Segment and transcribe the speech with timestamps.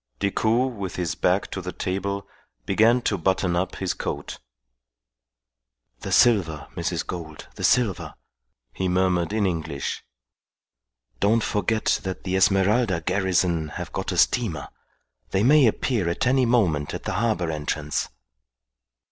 [0.17, 2.27] Decoud, with his back to the table,
[2.65, 4.39] began to button up his coat.
[5.99, 7.05] "The silver, Mrs.
[7.05, 8.15] Gould, the silver,"
[8.73, 10.03] he murmured in English.
[11.19, 14.69] "Don't forget that the Esmeralda garrison have got a steamer.
[15.29, 18.09] They may appear at any moment at the harbour entrance."